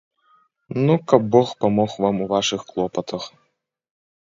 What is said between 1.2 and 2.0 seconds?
бог памог